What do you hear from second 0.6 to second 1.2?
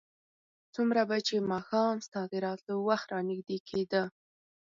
څومره به